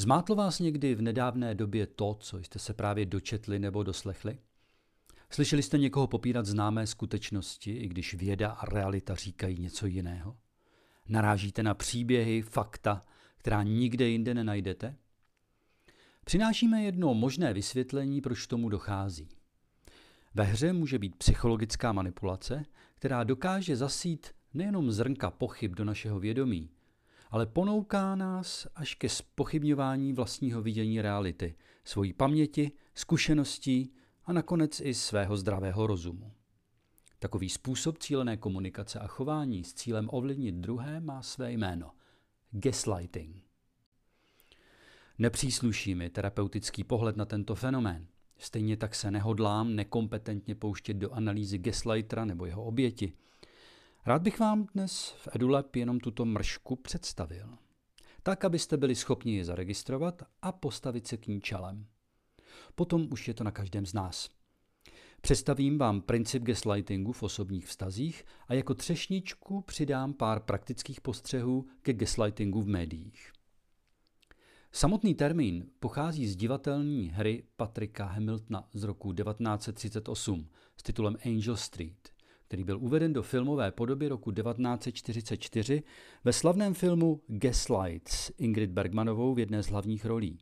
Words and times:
Zmátlo 0.00 0.36
vás 0.36 0.58
někdy 0.58 0.94
v 0.94 1.02
nedávné 1.02 1.54
době 1.54 1.86
to, 1.86 2.16
co 2.20 2.38
jste 2.38 2.58
se 2.58 2.74
právě 2.74 3.06
dočetli 3.06 3.58
nebo 3.58 3.82
doslechli? 3.82 4.38
Slyšeli 5.30 5.62
jste 5.62 5.78
někoho 5.78 6.06
popírat 6.06 6.46
známé 6.46 6.86
skutečnosti, 6.86 7.72
i 7.72 7.88
když 7.88 8.14
věda 8.14 8.50
a 8.50 8.66
realita 8.66 9.14
říkají 9.14 9.58
něco 9.58 9.86
jiného? 9.86 10.36
Narážíte 11.08 11.62
na 11.62 11.74
příběhy, 11.74 12.42
fakta, 12.42 13.02
která 13.36 13.62
nikde 13.62 14.08
jinde 14.08 14.34
nenajdete? 14.34 14.96
Přinášíme 16.24 16.82
jedno 16.82 17.14
možné 17.14 17.52
vysvětlení, 17.52 18.20
proč 18.20 18.46
tomu 18.46 18.68
dochází. 18.68 19.28
Ve 20.34 20.44
hře 20.44 20.72
může 20.72 20.98
být 20.98 21.16
psychologická 21.16 21.92
manipulace, 21.92 22.64
která 22.94 23.24
dokáže 23.24 23.76
zasít 23.76 24.26
nejenom 24.54 24.90
zrnka 24.90 25.30
pochyb 25.30 25.74
do 25.74 25.84
našeho 25.84 26.20
vědomí, 26.20 26.70
ale 27.30 27.46
ponouká 27.46 28.16
nás 28.16 28.66
až 28.74 28.94
ke 28.94 29.08
spochybňování 29.08 30.12
vlastního 30.12 30.62
vidění 30.62 31.02
reality, 31.02 31.54
svojí 31.84 32.12
paměti, 32.12 32.72
zkušeností 32.94 33.92
a 34.24 34.32
nakonec 34.32 34.80
i 34.80 34.94
svého 34.94 35.36
zdravého 35.36 35.86
rozumu. 35.86 36.32
Takový 37.18 37.48
způsob 37.48 37.98
cílené 37.98 38.36
komunikace 38.36 38.98
a 38.98 39.06
chování 39.06 39.64
s 39.64 39.74
cílem 39.74 40.08
ovlivnit 40.12 40.54
druhé 40.54 41.00
má 41.00 41.22
své 41.22 41.52
jméno– 41.52 41.90
gaslighting. 42.50 43.44
Nepřísluší 45.18 45.94
mi 45.94 46.10
terapeutický 46.10 46.84
pohled 46.84 47.16
na 47.16 47.24
tento 47.24 47.54
fenomén. 47.54 48.06
Stejně 48.38 48.76
tak 48.76 48.94
se 48.94 49.10
nehodlám 49.10 49.74
nekompetentně 49.74 50.54
pouštět 50.54 50.94
do 50.94 51.12
analýzy 51.12 51.58
gaslightera 51.58 52.24
nebo 52.24 52.46
jeho 52.46 52.64
oběti. 52.64 53.12
Rád 54.08 54.22
bych 54.22 54.38
vám 54.38 54.66
dnes 54.74 55.14
v 55.18 55.28
EduLab 55.34 55.76
jenom 55.76 56.00
tuto 56.00 56.24
mršku 56.24 56.76
představil. 56.76 57.58
Tak, 58.22 58.44
abyste 58.44 58.76
byli 58.76 58.94
schopni 58.94 59.32
ji 59.32 59.44
zaregistrovat 59.44 60.22
a 60.42 60.52
postavit 60.52 61.06
se 61.06 61.16
k 61.16 61.26
ní 61.26 61.40
čelem. 61.40 61.86
Potom 62.74 63.08
už 63.10 63.28
je 63.28 63.34
to 63.34 63.44
na 63.44 63.50
každém 63.50 63.86
z 63.86 63.94
nás. 63.94 64.30
Představím 65.20 65.78
vám 65.78 66.00
princip 66.00 66.42
gaslightingu 66.42 67.12
v 67.12 67.22
osobních 67.22 67.66
vztazích 67.66 68.24
a 68.48 68.54
jako 68.54 68.74
třešničku 68.74 69.60
přidám 69.60 70.12
pár 70.12 70.40
praktických 70.40 71.00
postřehů 71.00 71.66
ke 71.82 71.92
gaslightingu 71.92 72.60
v 72.62 72.68
médiích. 72.68 73.32
Samotný 74.72 75.14
termín 75.14 75.66
pochází 75.78 76.26
z 76.26 76.36
divatelní 76.36 77.08
hry 77.08 77.42
Patrika 77.56 78.04
Hamiltona 78.04 78.68
z 78.72 78.82
roku 78.82 79.12
1938 79.12 80.48
s 80.76 80.82
titulem 80.82 81.16
Angel 81.24 81.56
Street, 81.56 82.17
který 82.48 82.64
byl 82.64 82.78
uveden 82.78 83.12
do 83.12 83.22
filmové 83.22 83.72
podoby 83.72 84.08
roku 84.08 84.32
1944 84.32 85.82
ve 86.24 86.32
slavném 86.32 86.74
filmu 86.74 87.22
Gaslight 87.26 88.08
s 88.08 88.32
Ingrid 88.38 88.70
Bergmanovou 88.70 89.34
v 89.34 89.38
jedné 89.38 89.62
z 89.62 89.66
hlavních 89.66 90.04
rolí 90.04 90.38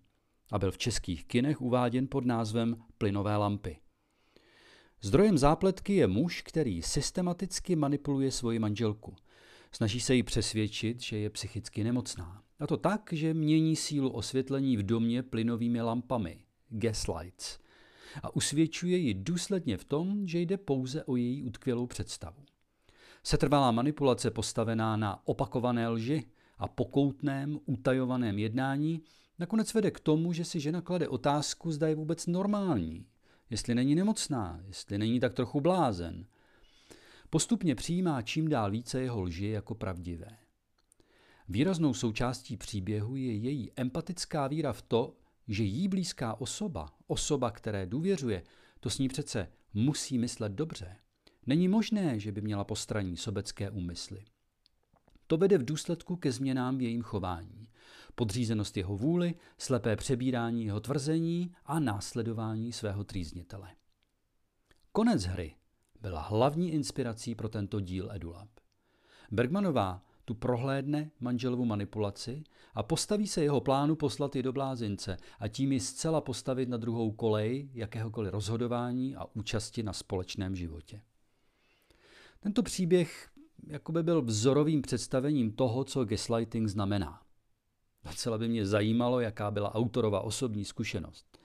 a 0.52 0.58
byl 0.58 0.70
v 0.70 0.78
českých 0.78 1.24
kinech 1.24 1.60
uváděn 1.60 2.08
pod 2.08 2.26
názvem 2.26 2.76
Plynové 2.98 3.36
lampy. 3.36 3.78
Zdrojem 5.02 5.38
zápletky 5.38 5.94
je 5.94 6.06
muž, 6.06 6.42
který 6.42 6.82
systematicky 6.82 7.76
manipuluje 7.76 8.30
svoji 8.30 8.58
manželku. 8.58 9.16
Snaží 9.72 10.00
se 10.00 10.14
jí 10.14 10.22
přesvědčit, 10.22 11.02
že 11.02 11.18
je 11.18 11.30
psychicky 11.30 11.84
nemocná. 11.84 12.42
A 12.60 12.66
to 12.66 12.76
tak, 12.76 13.12
že 13.12 13.34
mění 13.34 13.76
sílu 13.76 14.10
osvětlení 14.10 14.76
v 14.76 14.82
domě 14.82 15.22
plynovými 15.22 15.82
lampami, 15.82 16.40
gaslights, 16.68 17.58
a 18.22 18.36
usvědčuje 18.36 18.96
ji 18.96 19.14
důsledně 19.14 19.76
v 19.76 19.84
tom, 19.84 20.26
že 20.26 20.40
jde 20.40 20.56
pouze 20.56 21.04
o 21.04 21.16
její 21.16 21.42
utkvělou 21.42 21.86
představu. 21.86 22.42
Setrvalá 23.22 23.70
manipulace 23.70 24.30
postavená 24.30 24.96
na 24.96 25.26
opakované 25.26 25.88
lži 25.88 26.24
a 26.58 26.68
pokoutném, 26.68 27.58
utajovaném 27.66 28.38
jednání 28.38 29.02
nakonec 29.38 29.74
vede 29.74 29.90
k 29.90 30.00
tomu, 30.00 30.32
že 30.32 30.44
si 30.44 30.60
žena 30.60 30.80
klade 30.80 31.08
otázku, 31.08 31.72
zda 31.72 31.88
je 31.88 31.94
vůbec 31.94 32.26
normální, 32.26 33.06
jestli 33.50 33.74
není 33.74 33.94
nemocná, 33.94 34.60
jestli 34.66 34.98
není 34.98 35.20
tak 35.20 35.34
trochu 35.34 35.60
blázen. 35.60 36.26
Postupně 37.30 37.74
přijímá 37.74 38.22
čím 38.22 38.48
dál 38.48 38.70
více 38.70 39.00
jeho 39.00 39.22
lži 39.22 39.46
jako 39.46 39.74
pravdivé. 39.74 40.38
Výraznou 41.48 41.94
součástí 41.94 42.56
příběhu 42.56 43.16
je 43.16 43.34
její 43.34 43.70
empatická 43.76 44.48
víra 44.48 44.72
v 44.72 44.82
to, 44.82 45.14
že 45.48 45.62
jí 45.62 45.88
blízká 45.88 46.40
osoba, 46.40 46.92
osoba, 47.06 47.50
které 47.50 47.86
důvěřuje, 47.86 48.42
to 48.80 48.90
s 48.90 48.98
ní 48.98 49.08
přece 49.08 49.48
musí 49.74 50.18
myslet 50.18 50.52
dobře. 50.52 50.96
Není 51.46 51.68
možné, 51.68 52.20
že 52.20 52.32
by 52.32 52.40
měla 52.40 52.64
postraní 52.64 53.16
sobecké 53.16 53.70
úmysly. 53.70 54.24
To 55.26 55.36
vede 55.36 55.58
v 55.58 55.64
důsledku 55.64 56.16
ke 56.16 56.32
změnám 56.32 56.78
v 56.78 56.82
jejím 56.82 57.02
chování. 57.02 57.68
Podřízenost 58.14 58.76
jeho 58.76 58.96
vůli, 58.96 59.34
slepé 59.58 59.96
přebírání 59.96 60.64
jeho 60.64 60.80
tvrzení 60.80 61.54
a 61.64 61.80
následování 61.80 62.72
svého 62.72 63.04
trýznitele. 63.04 63.70
Konec 64.92 65.24
hry 65.24 65.54
byla 66.00 66.20
hlavní 66.20 66.72
inspirací 66.72 67.34
pro 67.34 67.48
tento 67.48 67.80
díl 67.80 68.10
EduLab. 68.12 68.48
Bergmanová 69.30 70.02
tu 70.26 70.34
prohlédne 70.34 71.10
manželovu 71.20 71.64
manipulaci 71.64 72.44
a 72.74 72.82
postaví 72.82 73.26
se 73.26 73.42
jeho 73.42 73.60
plánu 73.60 73.96
poslat 73.96 74.36
ji 74.36 74.42
do 74.42 74.52
blázince 74.52 75.16
a 75.38 75.48
tím 75.48 75.72
ji 75.72 75.80
zcela 75.80 76.20
postavit 76.20 76.68
na 76.68 76.76
druhou 76.76 77.12
kolej 77.12 77.70
jakéhokoliv 77.74 78.32
rozhodování 78.32 79.16
a 79.16 79.24
účasti 79.34 79.82
na 79.82 79.92
společném 79.92 80.56
životě. 80.56 81.02
Tento 82.40 82.62
příběh 82.62 83.30
jakoby 83.66 84.02
byl 84.02 84.22
vzorovým 84.22 84.82
představením 84.82 85.52
toho, 85.52 85.84
co 85.84 86.04
gaslighting 86.04 86.68
znamená. 86.68 87.22
Docela 88.04 88.38
by 88.38 88.48
mě 88.48 88.66
zajímalo, 88.66 89.20
jaká 89.20 89.50
byla 89.50 89.74
autorova 89.74 90.20
osobní 90.20 90.64
zkušenost. 90.64 91.38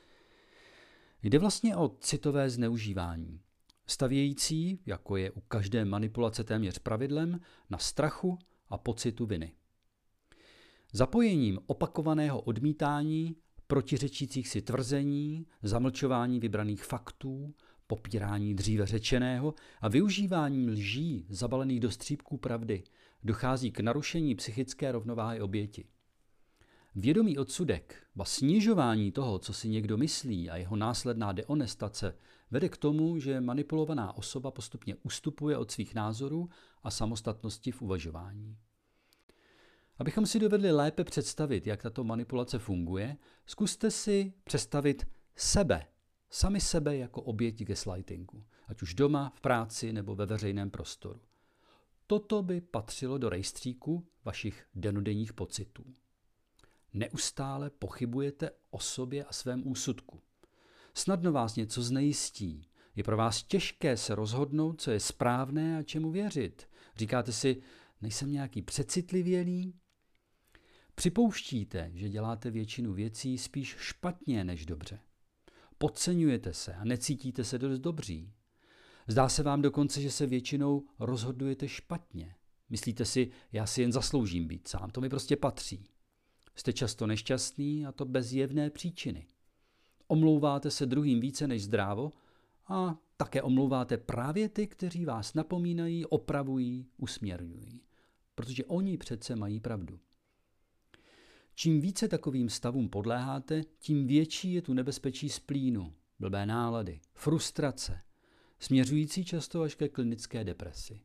Jde 1.23 1.39
vlastně 1.39 1.75
o 1.75 1.91
citové 1.99 2.49
zneužívání, 2.49 3.39
stavějící, 3.87 4.79
jako 4.85 5.17
je 5.17 5.31
u 5.31 5.39
každé 5.39 5.85
manipulace 5.85 6.43
téměř 6.43 6.79
pravidlem, 6.79 7.39
na 7.69 7.77
strachu 7.77 8.39
a 8.71 8.77
pocitu 8.77 9.25
viny. 9.25 9.51
Zapojením 10.93 11.59
opakovaného 11.65 12.41
odmítání, 12.41 13.35
protiřečících 13.67 14.47
si 14.47 14.61
tvrzení, 14.61 15.47
zamlčování 15.63 16.39
vybraných 16.39 16.83
faktů, 16.83 17.53
popírání 17.87 18.55
dříve 18.55 18.85
řečeného 18.85 19.53
a 19.81 19.87
využíváním 19.87 20.69
lží 20.69 21.25
zabalených 21.29 21.79
do 21.79 21.91
střípků 21.91 22.37
pravdy 22.37 22.83
dochází 23.23 23.71
k 23.71 23.79
narušení 23.79 24.35
psychické 24.35 24.91
rovnováhy 24.91 25.41
oběti. 25.41 25.85
Vědomý 26.95 27.37
odsudek, 27.37 28.07
ba 28.15 28.25
snižování 28.25 29.11
toho, 29.11 29.39
co 29.39 29.53
si 29.53 29.69
někdo 29.69 29.97
myslí 29.97 30.49
a 30.49 30.57
jeho 30.57 30.75
následná 30.75 31.31
deonestace 31.31 32.15
vede 32.51 32.69
k 32.69 32.77
tomu, 32.77 33.19
že 33.19 33.41
manipulovaná 33.41 34.17
osoba 34.17 34.51
postupně 34.51 34.95
ustupuje 34.95 35.57
od 35.57 35.71
svých 35.71 35.95
názorů 35.95 36.49
a 36.83 36.91
samostatnosti 36.91 37.71
v 37.71 37.81
uvažování. 37.81 38.57
Abychom 39.97 40.25
si 40.25 40.39
dovedli 40.39 40.71
lépe 40.71 41.03
představit, 41.03 41.67
jak 41.67 41.81
tato 41.81 42.03
manipulace 42.03 42.59
funguje, 42.59 43.17
zkuste 43.45 43.91
si 43.91 44.33
představit 44.43 45.07
sebe, 45.35 45.87
sami 46.29 46.61
sebe 46.61 46.97
jako 46.97 47.21
oběť 47.21 47.63
gaslightingu, 47.63 48.45
ať 48.67 48.81
už 48.81 48.93
doma, 48.93 49.33
v 49.35 49.41
práci 49.41 49.93
nebo 49.93 50.15
ve 50.15 50.25
veřejném 50.25 50.71
prostoru. 50.71 51.21
Toto 52.07 52.43
by 52.43 52.61
patřilo 52.61 53.17
do 53.17 53.29
rejstříku 53.29 54.07
vašich 54.25 54.65
denodenních 54.75 55.33
pocitů. 55.33 55.83
Neustále 56.93 57.69
pochybujete 57.69 58.51
o 58.69 58.79
sobě 58.79 59.23
a 59.23 59.33
svém 59.33 59.67
úsudku. 59.67 60.21
Snadno 60.93 61.31
vás 61.31 61.55
něco 61.55 61.81
znejistí. 61.81 62.67
Je 62.95 63.03
pro 63.03 63.17
vás 63.17 63.43
těžké 63.43 63.97
se 63.97 64.15
rozhodnout, 64.15 64.81
co 64.81 64.91
je 64.91 64.99
správné 64.99 65.77
a 65.77 65.83
čemu 65.83 66.11
věřit. 66.11 66.67
Říkáte 66.97 67.31
si, 67.31 67.61
nejsem 68.01 68.31
nějaký 68.31 68.61
přecitlivělý? 68.61 69.73
Připouštíte, 70.95 71.91
že 71.93 72.09
děláte 72.09 72.51
většinu 72.51 72.93
věcí 72.93 73.37
spíš 73.37 73.75
špatně 73.79 74.43
než 74.43 74.65
dobře. 74.65 74.99
Podceňujete 75.77 76.53
se 76.53 76.73
a 76.73 76.83
necítíte 76.83 77.43
se 77.43 77.59
dost 77.59 77.79
dobří. 77.79 78.33
Zdá 79.07 79.29
se 79.29 79.43
vám 79.43 79.61
dokonce, 79.61 80.01
že 80.01 80.11
se 80.11 80.25
většinou 80.25 80.83
rozhodujete 80.99 81.67
špatně. 81.67 82.35
Myslíte 82.69 83.05
si, 83.05 83.31
já 83.51 83.65
si 83.65 83.81
jen 83.81 83.91
zasloužím 83.91 84.47
být 84.47 84.67
sám, 84.67 84.89
to 84.89 85.01
mi 85.01 85.09
prostě 85.09 85.35
patří. 85.35 85.85
Jste 86.55 86.73
často 86.73 87.07
nešťastný 87.07 87.85
a 87.85 87.91
to 87.91 88.05
bez 88.05 88.31
jevné 88.31 88.69
příčiny. 88.69 89.27
Omlouváte 90.11 90.71
se 90.71 90.85
druhým 90.85 91.19
více 91.19 91.47
než 91.47 91.63
zdrávo 91.63 92.11
a 92.67 92.97
také 93.17 93.41
omlouváte 93.41 93.97
právě 93.97 94.49
ty, 94.49 94.67
kteří 94.67 95.05
vás 95.05 95.33
napomínají, 95.33 96.05
opravují, 96.05 96.87
usměrňují. 96.97 97.81
Protože 98.35 98.65
oni 98.65 98.97
přece 98.97 99.35
mají 99.35 99.59
pravdu. 99.59 99.99
Čím 101.55 101.81
více 101.81 102.07
takovým 102.07 102.49
stavům 102.49 102.89
podléháte, 102.89 103.63
tím 103.79 104.07
větší 104.07 104.53
je 104.53 104.61
tu 104.61 104.73
nebezpečí 104.73 105.29
splínu, 105.29 105.93
blbé 106.19 106.45
nálady, 106.45 106.99
frustrace, 107.13 108.01
směřující 108.59 109.25
často 109.25 109.61
až 109.61 109.75
ke 109.75 109.89
klinické 109.89 110.43
depresi. 110.43 111.01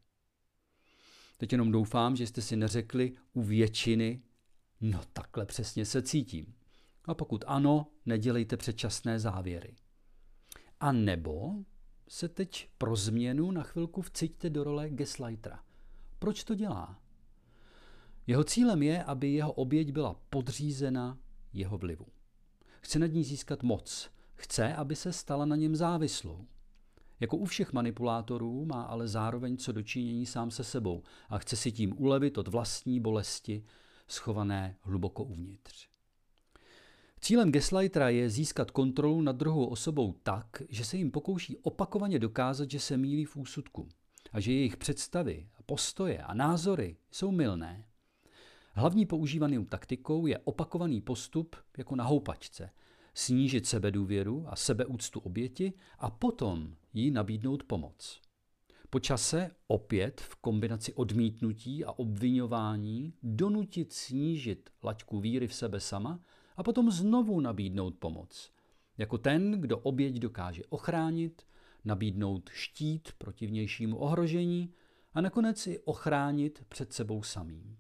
Teď 1.37 1.53
jenom 1.53 1.73
doufám, 1.73 2.17
že 2.17 2.27
jste 2.27 2.43
si 2.43 2.57
neřekli 2.57 3.13
u 3.33 3.43
většiny, 3.43 4.23
no 4.81 5.01
takhle 5.13 5.47
přesně 5.47 5.85
se 5.85 6.03
cítím. 6.03 6.56
A 7.07 7.15
pokud 7.15 7.45
ano, 7.47 7.87
nedělejte 8.07 8.57
předčasné 8.57 9.19
závěry. 9.19 9.75
A 10.81 10.93
nebo 10.93 11.55
se 12.09 12.29
teď 12.29 12.69
pro 12.79 12.97
změnu 12.97 13.51
na 13.51 13.63
chvilku 13.63 14.03
vciťte 14.03 14.51
do 14.51 14.65
role 14.65 14.91
gaslightera. 14.91 15.61
Proč 16.19 16.45
to 16.45 16.55
dělá? 16.55 17.01
Jeho 18.27 18.45
cílem 18.45 18.83
je, 18.83 19.05
aby 19.05 19.33
jeho 19.33 19.53
oběť 19.53 19.93
byla 19.93 20.21
podřízena 20.31 21.19
jeho 21.53 21.79
vlivu. 21.79 22.07
Chce 22.81 22.99
nad 22.99 23.07
ní 23.07 23.25
získat 23.25 23.63
moc. 23.63 24.11
Chce, 24.35 24.75
aby 24.75 24.97
se 24.97 25.13
stala 25.13 25.45
na 25.45 25.57
něm 25.57 25.77
závislou. 25.77 26.47
Jako 27.21 27.37
u 27.37 27.45
všech 27.45 27.73
manipulátorů 27.73 28.65
má 28.65 28.83
ale 28.83 29.09
zároveň 29.09 29.57
co 29.57 29.73
dočinění 29.73 30.27
sám 30.27 30.51
se 30.51 30.65
sebou 30.65 31.03
a 31.29 31.39
chce 31.39 31.57
si 31.57 31.73
tím 31.73 31.95
ulevit 32.03 32.39
od 32.39 32.49
vlastní 32.49 33.01
bolesti, 33.01 33.65
schované 34.09 34.77
hluboko 34.83 35.25
uvnitř. 35.25 35.96
Cílem 37.27 37.53
gaslightera 37.53 38.09
je 38.09 38.31
získat 38.31 38.71
kontrolu 38.71 39.23
nad 39.23 39.37
druhou 39.37 39.67
osobou 39.67 40.15
tak, 40.23 40.63
že 40.69 40.85
se 40.85 40.97
jim 40.97 41.11
pokouší 41.11 41.57
opakovaně 41.57 42.19
dokázat, 42.19 42.71
že 42.71 42.81
se 42.81 42.97
mílí 42.97 43.25
v 43.25 43.37
úsudku 43.37 43.89
a 44.33 44.41
že 44.41 44.53
jejich 44.53 44.77
představy, 44.77 45.49
postoje 45.67 46.19
a 46.19 46.35
názory 46.35 46.97
jsou 47.11 47.31
mylné. 47.31 47.87
Hlavní 48.73 49.07
používanou 49.07 49.65
taktikou 49.65 50.27
je 50.27 50.39
opakovaný 50.39 51.01
postup 51.01 51.57
jako 51.79 51.97
na 51.97 52.05
houpačce. 52.05 52.71
Snížit 53.15 53.67
sebedůvěru 53.67 54.45
a 54.49 54.57
sebeúctu 54.57 55.21
oběti 55.21 55.73
a 55.99 56.11
potom 56.11 56.77
jí 56.95 57.11
nabídnout 57.11 57.63
pomoc. 57.63 58.21
Po 58.91 59.01
čase 59.01 59.51
opět 59.67 60.21
v 60.21 60.37
kombinaci 60.37 60.95
odmítnutí 60.95 61.85
a 61.85 61.93
obvinování 61.93 63.15
donutit 63.23 63.93
snížit 63.93 64.71
laťku 64.83 65.21
víry 65.21 65.49
v 65.49 65.55
sebe 65.55 65.81
sama 65.81 66.21
a 66.57 66.63
potom 66.63 66.91
znovu 66.91 67.41
nabídnout 67.41 67.95
pomoc. 67.99 68.53
Jako 68.99 69.19
ten, 69.19 69.61
kdo 69.61 69.79
oběť 69.79 70.15
dokáže 70.15 70.63
ochránit, 70.69 71.47
nabídnout 71.85 72.51
štít 72.53 73.13
proti 73.19 73.47
vnějšímu 73.47 73.97
ohrožení 73.97 74.73
a 75.15 75.21
nakonec 75.21 75.67
i 75.67 75.79
ochránit 75.79 76.65
před 76.69 76.93
sebou 76.93 77.23
samým. 77.23 77.77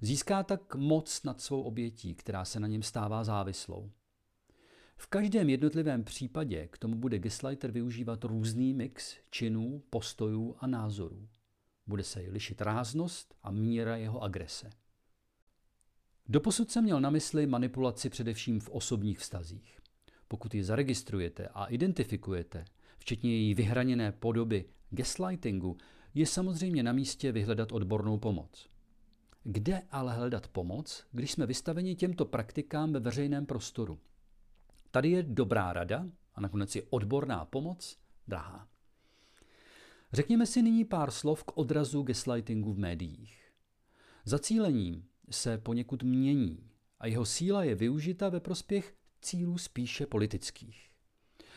Získá 0.00 0.42
tak 0.42 0.74
moc 0.74 1.22
nad 1.22 1.40
svou 1.40 1.62
obětí, 1.62 2.14
která 2.14 2.44
se 2.44 2.60
na 2.60 2.68
něm 2.68 2.82
stává 2.82 3.24
závislou. 3.24 3.90
V 4.96 5.06
každém 5.06 5.48
jednotlivém 5.48 6.04
případě 6.04 6.68
k 6.68 6.78
tomu 6.78 6.94
bude 6.94 7.18
gaslighter 7.18 7.70
využívat 7.70 8.24
různý 8.24 8.74
mix 8.74 9.16
činů, 9.30 9.82
postojů 9.90 10.56
a 10.58 10.66
názorů. 10.66 11.28
Bude 11.86 12.04
se 12.04 12.20
lišit 12.20 12.60
ráznost 12.60 13.34
a 13.42 13.50
míra 13.50 13.96
jeho 13.96 14.22
agrese. 14.22 14.70
Doposud 16.32 16.70
jsem 16.70 16.84
měl 16.84 17.00
na 17.00 17.10
mysli 17.10 17.46
manipulaci 17.46 18.10
především 18.10 18.60
v 18.60 18.68
osobních 18.68 19.18
vztazích. 19.18 19.78
Pokud 20.28 20.54
ji 20.54 20.64
zaregistrujete 20.64 21.48
a 21.48 21.64
identifikujete, 21.64 22.64
včetně 22.98 23.30
její 23.30 23.54
vyhraněné 23.54 24.12
podoby 24.12 24.64
gaslightingu, 24.90 25.76
je 26.14 26.26
samozřejmě 26.26 26.82
na 26.82 26.92
místě 26.92 27.32
vyhledat 27.32 27.72
odbornou 27.72 28.18
pomoc. 28.18 28.68
Kde 29.44 29.82
ale 29.90 30.14
hledat 30.14 30.48
pomoc, 30.48 31.04
když 31.12 31.32
jsme 31.32 31.46
vystaveni 31.46 31.94
těmto 31.94 32.24
praktikám 32.24 32.92
ve 32.92 33.00
veřejném 33.00 33.46
prostoru? 33.46 33.98
Tady 34.90 35.10
je 35.10 35.22
dobrá 35.22 35.72
rada 35.72 36.06
a 36.34 36.40
nakonec 36.40 36.76
je 36.76 36.82
odborná 36.90 37.44
pomoc 37.44 37.98
drahá. 38.28 38.68
Řekněme 40.12 40.46
si 40.46 40.62
nyní 40.62 40.84
pár 40.84 41.10
slov 41.10 41.44
k 41.44 41.58
odrazu 41.58 42.02
gaslightingu 42.02 42.72
v 42.72 42.78
médiích. 42.78 43.52
Zacílením 44.24 45.09
se 45.30 45.58
poněkud 45.58 46.02
mění 46.02 46.70
a 46.98 47.06
jeho 47.06 47.24
síla 47.24 47.64
je 47.64 47.74
využita 47.74 48.28
ve 48.28 48.40
prospěch 48.40 48.94
cílů 49.20 49.58
spíše 49.58 50.06
politických. 50.06 50.90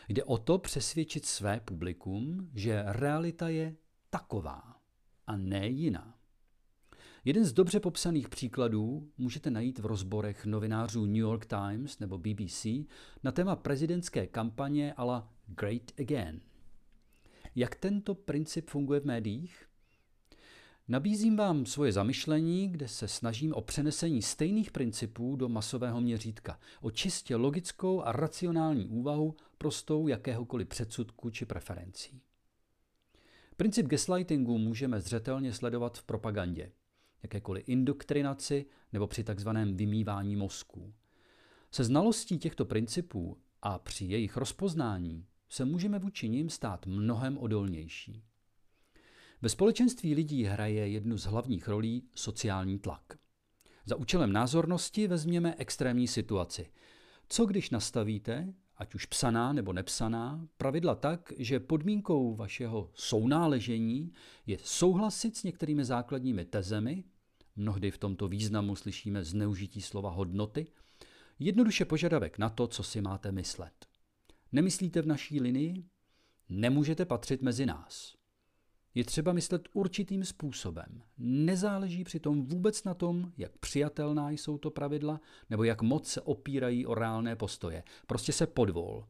Jde 0.09 0.23
o 0.23 0.37
to 0.37 0.57
přesvědčit 0.57 1.25
své 1.25 1.59
publikum, 1.59 2.49
že 2.53 2.83
realita 2.85 3.49
je 3.49 3.75
taková 4.09 4.81
a 5.27 5.37
ne 5.37 5.67
jiná. 5.67 6.17
Jeden 7.25 7.45
z 7.45 7.53
dobře 7.53 7.79
popsaných 7.79 8.29
příkladů 8.29 9.11
můžete 9.17 9.51
najít 9.51 9.79
v 9.79 9.85
rozborech 9.85 10.45
novinářů 10.45 11.05
New 11.05 11.15
York 11.15 11.45
Times 11.45 11.99
nebo 11.99 12.17
BBC 12.17 12.65
na 13.23 13.31
téma 13.31 13.55
prezidentské 13.55 14.27
kampaně 14.27 14.93
ala 14.93 15.33
Great 15.47 15.99
Again. 15.99 16.41
Jak 17.55 17.75
tento 17.75 18.15
princip 18.15 18.69
funguje 18.69 18.99
v 18.99 19.05
médiích? 19.05 19.65
Nabízím 20.87 21.35
vám 21.35 21.65
svoje 21.65 21.91
zamyšlení, 21.91 22.69
kde 22.69 22.87
se 22.87 23.07
snažím 23.07 23.53
o 23.53 23.61
přenesení 23.61 24.21
stejných 24.21 24.71
principů 24.71 25.35
do 25.35 25.49
masového 25.49 26.01
měřítka, 26.01 26.59
o 26.81 26.91
čistě 26.91 27.35
logickou 27.35 28.01
a 28.01 28.11
racionální 28.11 28.87
úvahu 28.87 29.35
prostou 29.57 30.07
jakéhokoliv 30.07 30.67
předsudku 30.67 31.29
či 31.29 31.45
preferencí. 31.45 32.21
Princip 33.57 33.85
gaslightingu 33.85 34.57
můžeme 34.57 35.01
zřetelně 35.01 35.53
sledovat 35.53 35.97
v 35.97 36.03
propagandě, 36.03 36.71
jakékoliv 37.23 37.69
indoktrinaci 37.69 38.65
nebo 38.93 39.07
při 39.07 39.23
takzvaném 39.23 39.77
vymývání 39.77 40.35
mozků. 40.35 40.93
Se 41.71 41.83
znalostí 41.83 42.37
těchto 42.37 42.65
principů 42.65 43.37
a 43.61 43.79
při 43.79 44.05
jejich 44.05 44.37
rozpoznání 44.37 45.25
se 45.49 45.65
můžeme 45.65 45.99
vůči 45.99 46.29
nim 46.29 46.49
stát 46.49 46.85
mnohem 46.85 47.37
odolnější. 47.37 48.23
Ve 49.43 49.49
společenství 49.49 50.15
lidí 50.15 50.43
hraje 50.43 50.87
jednu 50.87 51.17
z 51.17 51.25
hlavních 51.25 51.67
rolí 51.67 52.03
sociální 52.15 52.79
tlak. 52.79 53.03
Za 53.85 53.95
účelem 53.95 54.33
názornosti 54.33 55.07
vezměme 55.07 55.55
extrémní 55.57 56.07
situaci. 56.07 56.71
Co 57.29 57.45
když 57.45 57.69
nastavíte, 57.69 58.53
ať 58.77 58.95
už 58.95 59.05
psaná 59.05 59.53
nebo 59.53 59.73
nepsaná, 59.73 60.47
pravidla 60.57 60.95
tak, 60.95 61.33
že 61.37 61.59
podmínkou 61.59 62.35
vašeho 62.35 62.91
sounáležení 62.93 64.13
je 64.45 64.57
souhlasit 64.63 65.37
s 65.37 65.43
některými 65.43 65.85
základními 65.85 66.45
tezemi, 66.45 67.03
mnohdy 67.55 67.91
v 67.91 67.97
tomto 67.97 68.27
významu 68.27 68.75
slyšíme 68.75 69.23
zneužití 69.23 69.81
slova 69.81 70.09
hodnoty, 70.09 70.67
jednoduše 71.39 71.85
požadavek 71.85 72.37
na 72.37 72.49
to, 72.49 72.67
co 72.67 72.83
si 72.83 73.01
máte 73.01 73.31
myslet. 73.31 73.85
Nemyslíte 74.51 75.01
v 75.01 75.07
naší 75.07 75.41
linii? 75.41 75.85
Nemůžete 76.49 77.05
patřit 77.05 77.41
mezi 77.41 77.65
nás. 77.65 78.22
Je 78.95 79.03
třeba 79.03 79.33
myslet 79.33 79.69
určitým 79.73 80.25
způsobem. 80.25 81.03
Nezáleží 81.17 82.03
přitom 82.03 82.45
vůbec 82.45 82.83
na 82.83 82.93
tom, 82.93 83.31
jak 83.37 83.57
přijatelná 83.57 84.31
jsou 84.31 84.57
to 84.57 84.71
pravidla, 84.71 85.21
nebo 85.49 85.63
jak 85.63 85.81
moc 85.81 86.07
se 86.07 86.21
opírají 86.21 86.85
o 86.85 86.95
reálné 86.95 87.35
postoje. 87.35 87.83
Prostě 88.07 88.33
se 88.33 88.47
podvol. 88.47 89.07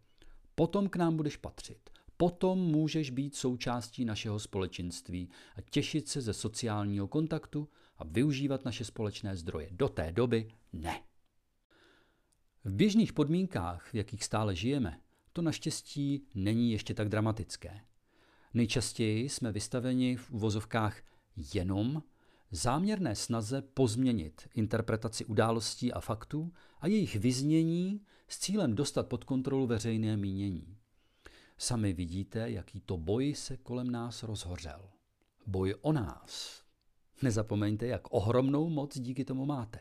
Potom 0.55 0.89
k 0.89 0.95
nám 0.95 1.17
budeš 1.17 1.37
patřit. 1.37 1.89
Potom 2.17 2.59
můžeš 2.59 3.09
být 3.09 3.35
součástí 3.35 4.05
našeho 4.05 4.39
společenství 4.39 5.29
a 5.55 5.61
těšit 5.61 6.07
se 6.07 6.21
ze 6.21 6.33
sociálního 6.33 7.07
kontaktu 7.07 7.69
a 7.97 8.03
využívat 8.03 8.65
naše 8.65 8.85
společné 8.85 9.35
zdroje. 9.35 9.69
Do 9.71 9.89
té 9.89 10.11
doby 10.11 10.47
ne. 10.73 11.03
V 12.63 12.73
běžných 12.73 13.13
podmínkách, 13.13 13.93
v 13.93 13.95
jakých 13.95 14.23
stále 14.23 14.55
žijeme, 14.55 14.99
to 15.33 15.41
naštěstí 15.41 16.27
není 16.35 16.71
ještě 16.71 16.93
tak 16.93 17.09
dramatické. 17.09 17.81
Nejčastěji 18.53 19.29
jsme 19.29 19.51
vystaveni 19.51 20.15
v 20.15 20.31
uvozovkách 20.31 21.01
jenom 21.53 22.03
záměrné 22.51 23.15
snaze 23.15 23.61
pozměnit 23.61 24.49
interpretaci 24.55 25.25
událostí 25.25 25.93
a 25.93 25.99
faktů 25.99 26.53
a 26.79 26.87
jejich 26.87 27.15
vyznění 27.15 28.01
s 28.27 28.39
cílem 28.39 28.75
dostat 28.75 29.07
pod 29.07 29.23
kontrolu 29.23 29.67
veřejné 29.67 30.17
mínění. 30.17 30.77
Sami 31.57 31.93
vidíte, 31.93 32.51
jaký 32.51 32.79
to 32.79 32.97
boj 32.97 33.33
se 33.35 33.57
kolem 33.57 33.91
nás 33.91 34.23
rozhořel. 34.23 34.89
Boj 35.47 35.75
o 35.81 35.91
nás. 35.91 36.63
Nezapomeňte, 37.21 37.87
jak 37.87 38.13
ohromnou 38.13 38.69
moc 38.69 38.99
díky 38.99 39.25
tomu 39.25 39.45
máte. 39.45 39.79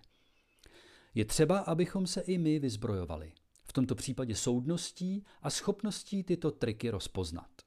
Je 1.15 1.25
třeba, 1.25 1.59
abychom 1.59 2.07
se 2.07 2.21
i 2.21 2.39
my 2.39 2.59
vyzbrojovali. 2.59 3.33
V 3.65 3.73
tomto 3.73 3.95
případě 3.95 4.35
soudností 4.35 5.25
a 5.43 5.51
schopností 5.51 6.25
tyto 6.25 6.51
triky 6.51 6.91
rozpoznat. 6.91 7.62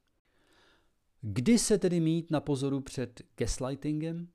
Kdy 1.20 1.58
se 1.58 1.78
tedy 1.78 2.00
mít 2.00 2.30
na 2.30 2.40
pozoru 2.40 2.80
před 2.80 3.22
gaslightingem? 3.36 4.28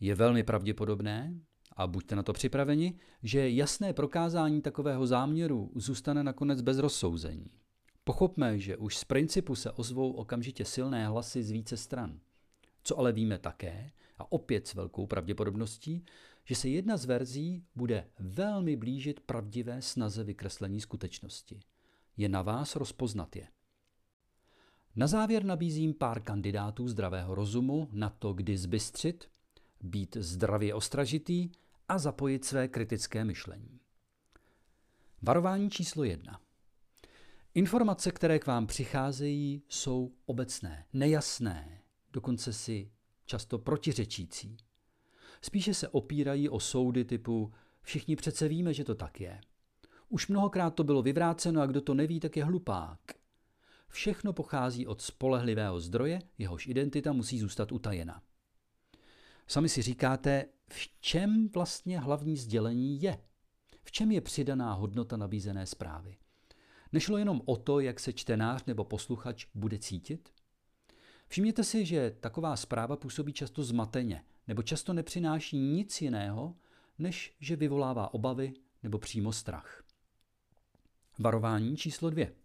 Je 0.00 0.14
velmi 0.14 0.42
pravděpodobné, 0.42 1.34
a 1.76 1.86
buďte 1.86 2.16
na 2.16 2.22
to 2.22 2.32
připraveni, 2.32 2.98
že 3.22 3.50
jasné 3.50 3.92
prokázání 3.92 4.62
takového 4.62 5.06
záměru 5.06 5.72
zůstane 5.74 6.24
nakonec 6.24 6.60
bez 6.60 6.78
rozsouzení. 6.78 7.50
Pochopme, 8.04 8.58
že 8.58 8.76
už 8.76 8.96
z 8.96 9.04
principu 9.04 9.54
se 9.54 9.70
ozvou 9.70 10.12
okamžitě 10.12 10.64
silné 10.64 11.08
hlasy 11.08 11.42
z 11.42 11.50
více 11.50 11.76
stran. 11.76 12.20
Co 12.82 12.98
ale 12.98 13.12
víme 13.12 13.38
také, 13.38 13.90
a 14.18 14.32
opět 14.32 14.66
s 14.66 14.74
velkou 14.74 15.06
pravděpodobností, 15.06 16.04
že 16.44 16.54
se 16.54 16.68
jedna 16.68 16.96
z 16.96 17.04
verzí 17.04 17.64
bude 17.74 18.08
velmi 18.18 18.76
blížit 18.76 19.20
pravdivé 19.20 19.82
snaze 19.82 20.24
vykreslení 20.24 20.80
skutečnosti. 20.80 21.60
Je 22.16 22.28
na 22.28 22.42
vás 22.42 22.76
rozpoznat 22.76 23.36
je. 23.36 23.48
Na 24.96 25.06
závěr 25.06 25.44
nabízím 25.44 25.94
pár 25.94 26.22
kandidátů 26.22 26.88
zdravého 26.88 27.34
rozumu 27.34 27.88
na 27.92 28.10
to, 28.10 28.32
kdy 28.32 28.58
zbystřit, 28.58 29.28
být 29.80 30.16
zdravě 30.20 30.74
ostražitý 30.74 31.50
a 31.88 31.98
zapojit 31.98 32.44
své 32.44 32.68
kritické 32.68 33.24
myšlení. 33.24 33.80
Varování 35.22 35.70
číslo 35.70 36.04
jedna. 36.04 36.40
Informace, 37.54 38.10
které 38.10 38.38
k 38.38 38.46
vám 38.46 38.66
přicházejí, 38.66 39.62
jsou 39.68 40.12
obecné, 40.26 40.86
nejasné, 40.92 41.82
dokonce 42.12 42.52
si 42.52 42.90
často 43.24 43.58
protiřečící. 43.58 44.56
Spíše 45.42 45.74
se 45.74 45.88
opírají 45.88 46.48
o 46.48 46.60
soudy 46.60 47.04
typu 47.04 47.52
všichni 47.82 48.16
přece 48.16 48.48
víme, 48.48 48.74
že 48.74 48.84
to 48.84 48.94
tak 48.94 49.20
je. 49.20 49.40
Už 50.08 50.28
mnohokrát 50.28 50.74
to 50.74 50.84
bylo 50.84 51.02
vyvráceno 51.02 51.60
a 51.60 51.66
kdo 51.66 51.80
to 51.80 51.94
neví, 51.94 52.20
tak 52.20 52.36
je 52.36 52.44
hlupák. 52.44 53.21
Všechno 53.92 54.32
pochází 54.32 54.86
od 54.86 55.00
spolehlivého 55.02 55.80
zdroje, 55.80 56.22
jehož 56.38 56.66
identita 56.66 57.12
musí 57.12 57.38
zůstat 57.38 57.72
utajena. 57.72 58.22
Sami 59.46 59.68
si 59.68 59.82
říkáte, 59.82 60.44
v 60.68 61.00
čem 61.00 61.48
vlastně 61.48 62.00
hlavní 62.00 62.36
sdělení 62.36 63.02
je? 63.02 63.18
V 63.82 63.92
čem 63.92 64.10
je 64.10 64.20
přidaná 64.20 64.72
hodnota 64.72 65.16
nabízené 65.16 65.66
zprávy? 65.66 66.16
Nešlo 66.92 67.18
jenom 67.18 67.42
o 67.44 67.56
to, 67.56 67.80
jak 67.80 68.00
se 68.00 68.12
čtenář 68.12 68.64
nebo 68.64 68.84
posluchač 68.84 69.46
bude 69.54 69.78
cítit? 69.78 70.32
Všimněte 71.28 71.64
si, 71.64 71.86
že 71.86 72.16
taková 72.20 72.56
zpráva 72.56 72.96
působí 72.96 73.32
často 73.32 73.64
zmateně, 73.64 74.24
nebo 74.48 74.62
často 74.62 74.92
nepřináší 74.92 75.58
nic 75.58 76.02
jiného, 76.02 76.56
než 76.98 77.36
že 77.40 77.56
vyvolává 77.56 78.14
obavy 78.14 78.52
nebo 78.82 78.98
přímo 78.98 79.32
strach. 79.32 79.84
Varování 81.18 81.76
číslo 81.76 82.10
dvě. 82.10 82.41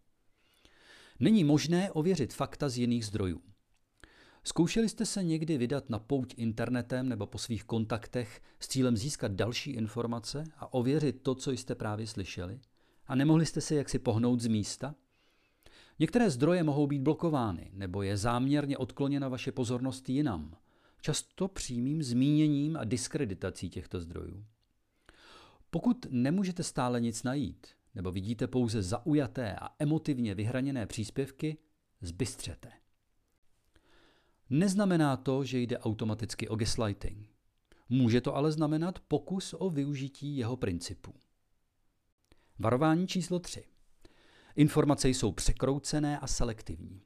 Není 1.19 1.43
možné 1.43 1.91
ověřit 1.91 2.33
fakta 2.33 2.69
z 2.69 2.77
jiných 2.77 3.05
zdrojů. 3.05 3.41
Zkoušeli 4.43 4.89
jste 4.89 5.05
se 5.05 5.23
někdy 5.23 5.57
vydat 5.57 5.89
na 5.89 5.99
pouť 5.99 6.33
internetem 6.37 7.09
nebo 7.09 7.25
po 7.27 7.37
svých 7.37 7.63
kontaktech 7.63 8.41
s 8.59 8.67
cílem 8.67 8.97
získat 8.97 9.31
další 9.31 9.71
informace 9.71 10.43
a 10.57 10.73
ověřit 10.73 11.21
to, 11.21 11.35
co 11.35 11.51
jste 11.51 11.75
právě 11.75 12.07
slyšeli? 12.07 12.59
A 13.07 13.15
nemohli 13.15 13.45
jste 13.45 13.61
se 13.61 13.75
jaksi 13.75 13.99
pohnout 13.99 14.39
z 14.39 14.47
místa? 14.47 14.95
Některé 15.99 16.29
zdroje 16.29 16.63
mohou 16.63 16.87
být 16.87 17.01
blokovány, 17.01 17.71
nebo 17.73 18.01
je 18.01 18.17
záměrně 18.17 18.77
odkloněna 18.77 19.27
vaše 19.27 19.51
pozornost 19.51 20.09
jinam, 20.09 20.57
často 21.01 21.47
přímým 21.47 22.03
zmíněním 22.03 22.77
a 22.77 22.83
diskreditací 22.83 23.69
těchto 23.69 24.01
zdrojů. 24.01 24.45
Pokud 25.69 26.05
nemůžete 26.09 26.63
stále 26.63 27.01
nic 27.01 27.23
najít, 27.23 27.67
nebo 27.97 28.11
vidíte 28.11 28.47
pouze 28.47 28.81
zaujaté 28.81 29.55
a 29.55 29.69
emotivně 29.79 30.35
vyhraněné 30.35 30.85
příspěvky, 30.85 31.57
zbystřete. 32.01 32.71
Neznamená 34.49 35.17
to, 35.17 35.43
že 35.43 35.59
jde 35.59 35.77
automaticky 35.77 36.47
o 36.47 36.55
gaslighting. 36.55 37.29
Může 37.89 38.21
to 38.21 38.35
ale 38.35 38.51
znamenat 38.51 38.99
pokus 38.99 39.55
o 39.57 39.69
využití 39.69 40.37
jeho 40.37 40.57
principů. 40.57 41.13
Varování 42.59 43.07
číslo 43.07 43.39
3. 43.39 43.63
Informace 44.55 45.09
jsou 45.09 45.31
překroucené 45.31 46.19
a 46.19 46.27
selektivní. 46.27 47.01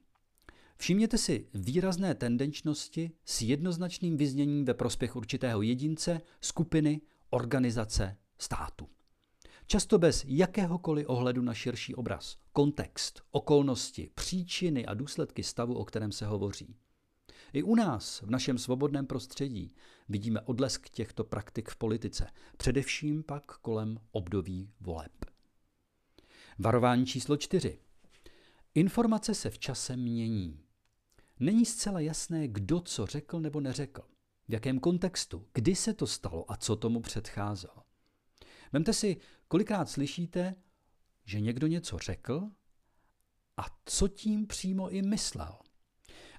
Všimněte 0.76 1.18
si 1.18 1.46
výrazné 1.54 2.14
tendenčnosti 2.14 3.10
s 3.24 3.42
jednoznačným 3.42 4.16
vyzněním 4.16 4.64
ve 4.64 4.74
prospěch 4.74 5.16
určitého 5.16 5.62
jedince, 5.62 6.20
skupiny, 6.40 7.00
organizace, 7.30 8.16
státu. 8.38 8.88
Často 9.66 9.98
bez 9.98 10.24
jakéhokoliv 10.28 11.08
ohledu 11.08 11.42
na 11.42 11.54
širší 11.54 11.94
obraz, 11.94 12.36
kontext, 12.52 13.22
okolnosti, 13.30 14.10
příčiny 14.14 14.86
a 14.86 14.94
důsledky 14.94 15.42
stavu, 15.42 15.74
o 15.74 15.84
kterém 15.84 16.12
se 16.12 16.26
hovoří. 16.26 16.76
I 17.52 17.62
u 17.62 17.74
nás, 17.74 18.20
v 18.20 18.30
našem 18.30 18.58
svobodném 18.58 19.06
prostředí, 19.06 19.74
vidíme 20.08 20.40
odlesk 20.40 20.88
těchto 20.88 21.24
praktik 21.24 21.70
v 21.70 21.76
politice, 21.76 22.26
především 22.56 23.22
pak 23.22 23.44
kolem 23.44 23.98
období 24.12 24.70
voleb. 24.80 25.12
Varování 26.58 27.06
číslo 27.06 27.36
čtyři. 27.36 27.78
Informace 28.74 29.34
se 29.34 29.50
v 29.50 29.58
čase 29.58 29.96
mění. 29.96 30.60
Není 31.40 31.64
zcela 31.64 32.00
jasné, 32.00 32.48
kdo 32.48 32.80
co 32.80 33.06
řekl 33.06 33.40
nebo 33.40 33.60
neřekl, 33.60 34.02
v 34.48 34.52
jakém 34.52 34.78
kontextu, 34.78 35.46
kdy 35.54 35.74
se 35.74 35.94
to 35.94 36.06
stalo 36.06 36.52
a 36.52 36.56
co 36.56 36.76
tomu 36.76 37.00
předcházelo. 37.00 37.82
Vemte 38.72 38.92
si, 38.92 39.16
kolikrát 39.52 39.88
slyšíte, 39.88 40.54
že 41.24 41.40
někdo 41.40 41.66
něco 41.66 41.98
řekl 41.98 42.42
a 43.56 43.62
co 43.86 44.08
tím 44.08 44.46
přímo 44.46 44.88
i 44.88 45.02
myslel, 45.02 45.58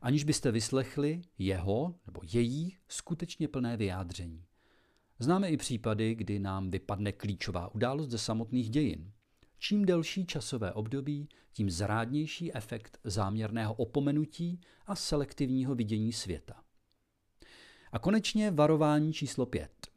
aniž 0.01 0.23
byste 0.23 0.51
vyslechli 0.51 1.21
jeho 1.37 1.95
nebo 2.05 2.21
její 2.33 2.77
skutečně 2.87 3.47
plné 3.47 3.77
vyjádření. 3.77 4.45
Známe 5.19 5.49
i 5.49 5.57
případy, 5.57 6.15
kdy 6.15 6.39
nám 6.39 6.71
vypadne 6.71 7.11
klíčová 7.11 7.75
událost 7.75 8.09
ze 8.09 8.17
samotných 8.17 8.69
dějin. 8.69 9.11
Čím 9.57 9.85
delší 9.85 10.25
časové 10.25 10.73
období, 10.73 11.29
tím 11.51 11.69
zrádnější 11.69 12.55
efekt 12.55 12.99
záměrného 13.03 13.73
opomenutí 13.73 14.61
a 14.85 14.95
selektivního 14.95 15.75
vidění 15.75 16.13
světa. 16.13 16.63
A 17.91 17.99
konečně 17.99 18.51
varování 18.51 19.13
číslo 19.13 19.45
5. 19.45 19.92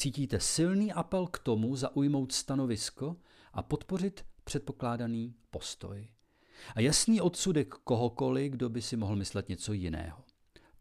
Cítíte 0.00 0.40
silný 0.40 0.92
apel 0.92 1.26
k 1.26 1.38
tomu 1.38 1.76
zaujmout 1.76 2.32
stanovisko 2.32 3.16
a 3.52 3.62
podpořit 3.62 4.24
předpokládaný 4.44 5.34
postoj. 5.50 6.08
A 6.74 6.80
jasný 6.80 7.20
odsudek 7.20 7.68
kohokoliv, 7.68 8.52
kdo 8.52 8.68
by 8.68 8.82
si 8.82 8.96
mohl 8.96 9.16
myslet 9.16 9.48
něco 9.48 9.72
jiného. 9.72 10.24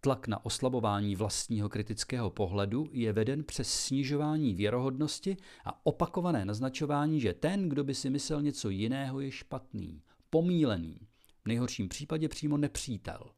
Tlak 0.02 0.28
na 0.28 0.46
oslabování 0.46 1.16
vlastního 1.16 1.70
kritického 1.70 2.30
pohledu 2.30 2.90
je 2.92 3.14
veden 3.14 3.44
přes 3.44 3.74
snižování 3.74 4.54
věrohodnosti 4.54 5.38
a 5.66 5.86
opakované 5.86 6.46
naznačování, 6.46 7.20
že 7.20 7.34
ten, 7.34 7.70
kdo 7.70 7.84
by 7.84 7.96
si 7.96 8.10
myslel 8.10 8.42
něco 8.42 8.70
jiného, 8.70 9.20
je 9.20 9.32
špatný, 9.32 10.02
pomílený, 10.30 11.00
v 11.44 11.48
nejhorším 11.48 11.90
případě 11.90 12.30
přímo 12.30 12.58
nepřítel. 12.58 13.32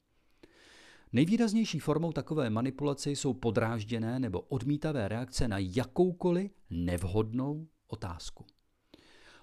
Nejvýraznější 1.14 1.80
formou 1.80 2.12
takové 2.12 2.50
manipulace 2.50 3.12
jsou 3.12 3.34
podrážděné 3.34 4.20
nebo 4.20 4.40
odmítavé 4.40 5.08
reakce 5.08 5.48
na 5.48 5.58
jakoukoliv 5.58 6.52
nevhodnou 6.70 7.68
otázku. 7.88 8.46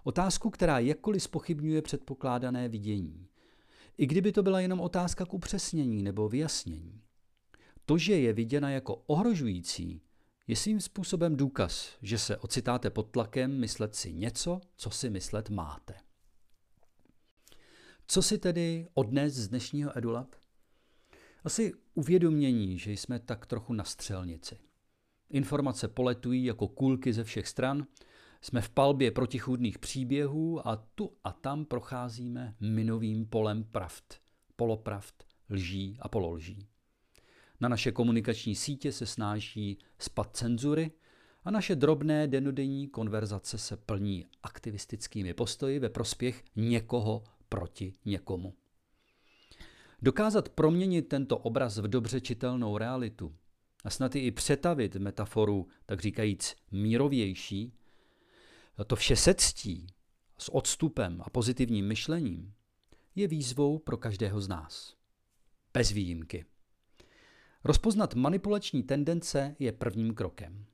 Otázku, 0.04 0.50
která 0.50 0.78
jakkoliv 0.78 1.22
spochybňuje 1.22 1.82
předpokládané 1.82 2.68
vidění. 2.68 3.28
I 3.98 4.06
kdyby 4.06 4.32
to 4.32 4.42
byla 4.42 4.60
jenom 4.60 4.80
otázka 4.80 5.26
k 5.26 5.34
upřesnění 5.34 6.02
nebo 6.02 6.28
vyjasnění. 6.28 7.02
To, 7.84 7.98
že 7.98 8.18
je 8.18 8.32
viděna 8.32 8.70
jako 8.70 8.94
ohrožující, 8.94 10.02
je 10.46 10.56
svým 10.56 10.80
způsobem 10.80 11.36
důkaz, 11.36 11.96
že 12.02 12.18
se 12.18 12.36
ocitáte 12.36 12.90
pod 12.90 13.02
tlakem 13.02 13.60
myslet 13.60 13.94
si 13.94 14.12
něco, 14.12 14.60
co 14.76 14.90
si 14.90 15.10
myslet 15.10 15.50
máte. 15.50 15.94
Co 18.06 18.22
si 18.22 18.38
tedy 18.38 18.86
odnes 18.94 19.34
z 19.34 19.48
dnešního 19.48 19.98
EduLab? 19.98 20.34
Asi 21.44 21.72
uvědomění, 21.94 22.78
že 22.78 22.92
jsme 22.92 23.18
tak 23.18 23.46
trochu 23.46 23.72
na 23.72 23.84
střelnici. 23.84 24.58
Informace 25.30 25.88
poletují 25.88 26.44
jako 26.44 26.68
kůlky 26.68 27.12
ze 27.12 27.24
všech 27.24 27.48
stran, 27.48 27.86
jsme 28.40 28.60
v 28.60 28.70
palbě 28.70 29.10
protichůdných 29.10 29.78
příběhů 29.78 30.68
a 30.68 30.76
tu 30.76 31.12
a 31.24 31.32
tam 31.32 31.64
procházíme 31.64 32.54
minovým 32.60 33.26
polem 33.26 33.64
pravd, 33.64 34.20
polopravd, 34.56 35.24
lží 35.50 35.96
a 36.00 36.08
pololží. 36.08 36.68
Na 37.60 37.68
naše 37.68 37.92
komunikační 37.92 38.54
sítě 38.54 38.92
se 38.92 39.06
snáší 39.06 39.78
spad 39.98 40.36
cenzury 40.36 40.90
a 41.44 41.50
naše 41.50 41.76
drobné 41.76 42.26
denodenní 42.26 42.88
konverzace 42.88 43.58
se 43.58 43.76
plní 43.76 44.26
aktivistickými 44.42 45.34
postoji 45.34 45.78
ve 45.78 45.88
prospěch 45.88 46.44
někoho 46.56 47.24
proti 47.48 47.92
někomu. 48.04 48.54
Dokázat 50.02 50.48
proměnit 50.48 51.08
tento 51.08 51.38
obraz 51.38 51.78
v 51.78 51.88
dobře 51.88 52.20
čitelnou 52.20 52.78
realitu 52.78 53.34
a 53.84 53.90
snad 53.90 54.16
i 54.16 54.30
přetavit 54.30 54.96
metaforu, 54.96 55.68
tak 55.86 56.00
říkajíc, 56.00 56.56
mírovější, 56.70 57.72
to 58.86 58.96
vše 58.96 59.16
sectí 59.16 59.86
s 60.38 60.54
odstupem 60.54 61.22
a 61.24 61.30
pozitivním 61.30 61.86
myšlením 61.86 62.54
je 63.14 63.28
výzvou 63.28 63.78
pro 63.78 63.96
každého 63.96 64.40
z 64.40 64.48
nás. 64.48 64.96
Bez 65.74 65.90
výjimky. 65.90 66.44
Rozpoznat 67.64 68.14
manipulační 68.14 68.82
tendence 68.82 69.56
je 69.58 69.72
prvním 69.72 70.14
krokem. 70.14 70.66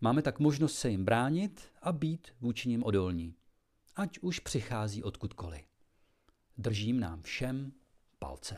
Máme 0.00 0.22
tak 0.22 0.38
možnost 0.38 0.74
se 0.74 0.90
jim 0.90 1.04
bránit 1.04 1.68
a 1.82 1.92
být 1.92 2.28
vůči 2.40 2.68
nim 2.68 2.84
odolní, 2.84 3.34
ať 3.96 4.18
už 4.18 4.40
přichází 4.40 5.02
odkudkoliv. 5.02 5.64
Držím 6.58 7.00
nám 7.00 7.22
všem 7.22 7.72
palce. 8.24 8.56